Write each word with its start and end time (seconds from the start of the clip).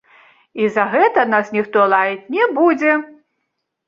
І 0.61 0.69
за 0.77 0.85
гэта 0.93 1.25
нас 1.33 1.51
ніхто 1.57 1.83
лаяць 1.93 2.29
не 2.37 2.47
будзе! 2.57 2.97